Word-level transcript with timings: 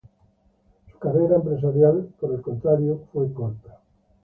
Su 0.91 0.97
carrera 0.97 1.35
empresarial, 1.35 2.09
por 2.19 2.31
el 2.33 2.41
contrario, 2.41 3.01
fue 3.13 3.31
corta. 3.31 3.81